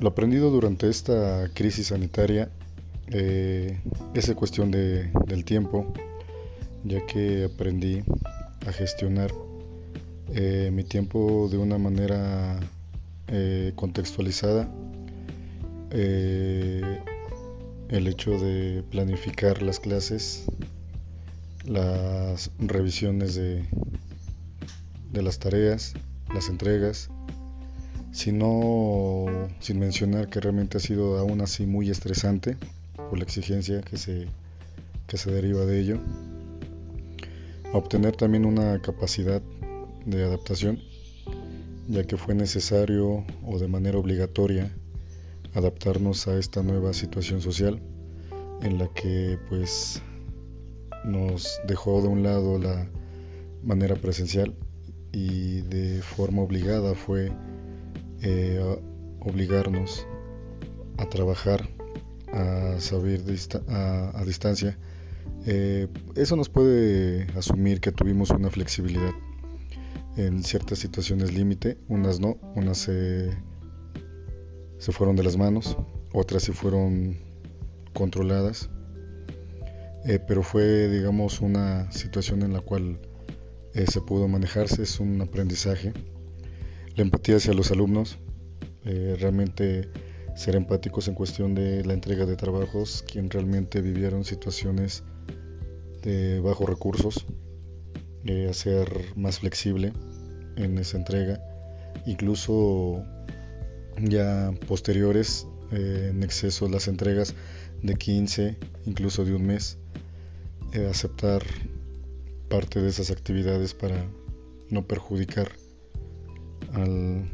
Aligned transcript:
Lo 0.00 0.10
aprendido 0.10 0.50
durante 0.50 0.88
esta 0.88 1.50
crisis 1.54 1.88
sanitaria 1.88 2.48
eh, 3.08 3.80
es 4.14 4.32
cuestión 4.34 4.70
de, 4.70 5.10
del 5.26 5.44
tiempo, 5.44 5.92
ya 6.84 7.04
que 7.06 7.50
aprendí 7.52 8.04
a 8.64 8.72
gestionar 8.72 9.32
eh, 10.34 10.70
mi 10.72 10.84
tiempo 10.84 11.48
de 11.50 11.58
una 11.58 11.78
manera 11.78 12.60
eh, 13.26 13.72
contextualizada. 13.74 14.68
Eh, 15.90 17.00
el 17.88 18.06
hecho 18.06 18.38
de 18.38 18.84
planificar 18.90 19.62
las 19.62 19.80
clases, 19.80 20.44
las 21.64 22.52
revisiones 22.60 23.34
de, 23.34 23.64
de 25.10 25.22
las 25.22 25.40
tareas, 25.40 25.94
las 26.32 26.48
entregas, 26.50 27.10
sino 28.18 29.26
sin 29.60 29.78
mencionar 29.78 30.28
que 30.28 30.40
realmente 30.40 30.78
ha 30.78 30.80
sido 30.80 31.18
aún 31.18 31.40
así 31.40 31.66
muy 31.66 31.88
estresante 31.88 32.56
por 32.96 33.16
la 33.16 33.22
exigencia 33.22 33.80
que 33.80 33.96
se, 33.96 34.26
que 35.06 35.16
se 35.16 35.30
deriva 35.30 35.64
de 35.64 35.78
ello. 35.78 35.98
Obtener 37.72 38.16
también 38.16 38.44
una 38.44 38.82
capacidad 38.82 39.40
de 40.04 40.24
adaptación, 40.24 40.80
ya 41.86 42.02
que 42.02 42.16
fue 42.16 42.34
necesario 42.34 43.24
o 43.46 43.58
de 43.60 43.68
manera 43.68 43.98
obligatoria 43.98 44.68
adaptarnos 45.54 46.26
a 46.26 46.36
esta 46.40 46.64
nueva 46.64 46.94
situación 46.94 47.40
social 47.40 47.80
en 48.62 48.78
la 48.78 48.88
que 48.88 49.38
pues 49.48 50.02
nos 51.04 51.60
dejó 51.68 52.02
de 52.02 52.08
un 52.08 52.24
lado 52.24 52.58
la 52.58 52.90
manera 53.62 53.94
presencial 53.94 54.56
y 55.12 55.60
de 55.60 56.02
forma 56.02 56.42
obligada 56.42 56.96
fue 56.96 57.30
eh, 58.22 58.60
obligarnos 59.20 60.06
a 60.96 61.08
trabajar 61.08 61.68
a 62.32 62.78
saber 62.78 63.22
a, 63.68 64.24
distancia 64.24 64.78
eh, 65.46 65.88
eso 66.16 66.36
nos 66.36 66.48
puede 66.48 67.26
asumir 67.36 67.80
que 67.80 67.92
tuvimos 67.92 68.30
una 68.30 68.50
flexibilidad 68.50 69.12
en 70.16 70.42
ciertas 70.42 70.80
situaciones 70.80 71.32
límite, 71.32 71.78
unas 71.88 72.18
no, 72.18 72.38
unas 72.56 72.78
se, 72.78 73.30
se 74.78 74.92
fueron 74.92 75.14
de 75.14 75.22
las 75.22 75.36
manos, 75.36 75.76
otras 76.12 76.42
sí 76.42 76.52
fueron 76.52 77.18
controladas, 77.94 78.68
eh, 80.06 80.18
pero 80.26 80.42
fue, 80.42 80.88
digamos, 80.88 81.40
una 81.40 81.90
situación 81.92 82.42
en 82.42 82.52
la 82.52 82.60
cual 82.60 82.98
se 83.86 84.00
pudo 84.00 84.26
manejarse, 84.26 84.82
es 84.82 84.98
un 84.98 85.20
aprendizaje. 85.20 85.92
La 86.98 87.04
empatía 87.04 87.36
hacia 87.36 87.54
los 87.54 87.70
alumnos, 87.70 88.18
eh, 88.84 89.16
realmente 89.20 89.88
ser 90.34 90.56
empáticos 90.56 91.06
en 91.06 91.14
cuestión 91.14 91.54
de 91.54 91.84
la 91.84 91.92
entrega 91.92 92.26
de 92.26 92.34
trabajos, 92.34 93.04
quien 93.06 93.30
realmente 93.30 93.80
vivieron 93.80 94.24
situaciones 94.24 95.04
de 96.02 96.40
bajos 96.40 96.68
recursos, 96.68 97.24
hacer 98.50 98.90
más 99.14 99.38
flexible 99.38 99.92
en 100.56 100.76
esa 100.76 100.96
entrega, 100.96 101.40
incluso 102.04 103.04
ya 104.02 104.50
posteriores 104.66 105.46
eh, 105.70 106.08
en 106.10 106.24
exceso 106.24 106.68
las 106.68 106.88
entregas 106.88 107.36
de 107.80 107.94
15, 107.94 108.56
incluso 108.86 109.24
de 109.24 109.34
un 109.34 109.46
mes, 109.46 109.78
eh, 110.72 110.88
aceptar 110.90 111.44
parte 112.48 112.82
de 112.82 112.88
esas 112.88 113.12
actividades 113.12 113.72
para 113.72 114.04
no 114.68 114.84
perjudicar 114.88 115.52
al, 116.74 117.28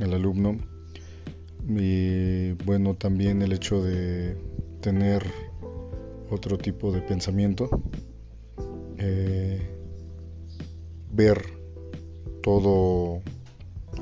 al 0.00 0.14
alumno 0.14 0.58
y 1.68 2.52
bueno 2.64 2.94
también 2.94 3.42
el 3.42 3.52
hecho 3.52 3.82
de 3.82 4.36
tener 4.80 5.24
otro 6.30 6.58
tipo 6.58 6.92
de 6.92 7.00
pensamiento 7.00 7.68
eh, 8.98 9.60
ver 11.12 11.44
todo 12.42 13.22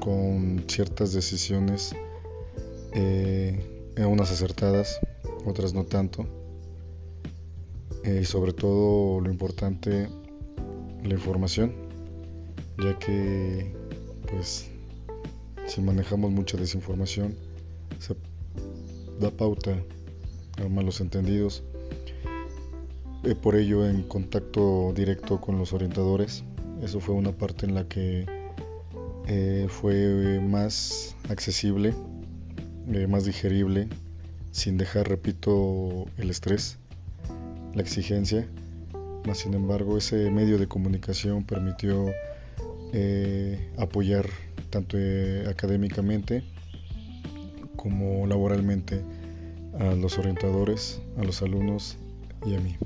con 0.00 0.64
ciertas 0.68 1.12
decisiones, 1.12 1.94
eh, 2.92 3.58
unas 3.96 4.30
acertadas, 4.30 5.00
otras 5.46 5.74
no 5.74 5.84
tanto. 5.84 6.26
Eh, 8.04 8.20
y 8.22 8.24
sobre 8.24 8.52
todo 8.52 9.20
lo 9.20 9.30
importante, 9.30 10.08
la 11.02 11.14
información, 11.14 11.74
ya 12.78 12.98
que 12.98 13.74
pues 14.34 14.70
si 15.66 15.80
manejamos 15.80 16.30
mucha 16.30 16.56
desinformación, 16.56 17.36
se 17.98 18.16
da 19.20 19.30
pauta 19.30 19.76
a 20.58 20.68
malos 20.68 21.00
entendidos. 21.00 21.62
Eh, 23.22 23.34
por 23.34 23.56
ello 23.56 23.86
en 23.88 24.02
contacto 24.02 24.92
directo 24.94 25.40
con 25.40 25.58
los 25.58 25.72
orientadores 25.72 26.44
eso 26.82 27.00
fue 27.00 27.14
una 27.14 27.32
parte 27.32 27.64
en 27.64 27.74
la 27.74 27.88
que 27.88 28.26
eh, 29.26 29.66
fue 29.70 30.38
más 30.40 31.16
accesible, 31.30 31.94
eh, 32.92 33.06
más 33.06 33.24
digerible, 33.24 33.88
sin 34.50 34.76
dejar, 34.76 35.08
repito, 35.08 36.04
el 36.18 36.28
estrés, 36.28 36.76
la 37.74 37.80
exigencia. 37.80 38.46
Sin 39.32 39.54
embargo, 39.54 39.96
ese 39.96 40.30
medio 40.30 40.58
de 40.58 40.66
comunicación 40.66 41.44
permitió 41.44 42.12
eh, 42.96 43.72
apoyar 43.76 44.26
tanto 44.70 44.96
académicamente 45.48 46.44
como 47.74 48.26
laboralmente 48.26 49.02
a 49.80 49.94
los 49.94 50.16
orientadores, 50.18 51.02
a 51.18 51.24
los 51.24 51.42
alumnos 51.42 51.98
y 52.46 52.54
a 52.54 52.60
mí. 52.60 52.76